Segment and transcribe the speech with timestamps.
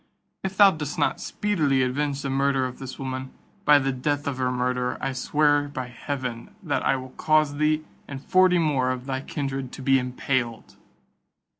[0.43, 3.29] If thou dost not speedily avenge the murder of this woman,
[3.65, 7.83] by the death of her murderer, I swear by heaven, that I will cause thee
[8.07, 10.75] and forty more of thy kindred to be impaled."